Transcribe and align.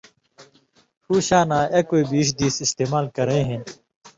ݜُو 1.03 1.15
شاناں 1.27 1.65
ایکوئ 1.73 2.03
بیش 2.09 2.27
دیس 2.37 2.55
استمال 2.65 3.05
کرَیں 3.15 3.43
ہِن 3.47 3.61